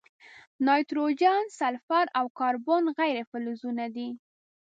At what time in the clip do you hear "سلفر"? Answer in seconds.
1.59-2.05